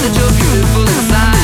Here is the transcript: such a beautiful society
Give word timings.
such 0.00 0.16
a 0.16 0.32
beautiful 0.32 0.86
society 0.86 1.39